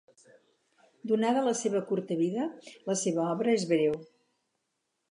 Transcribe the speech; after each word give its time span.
Donada 1.11 1.43
la 1.49 1.53
seva 1.59 1.83
curta 1.91 2.17
vida, 2.23 2.49
la 2.91 2.97
seva 3.07 3.29
obra 3.37 3.57
és 3.61 3.71
breu. 3.75 3.97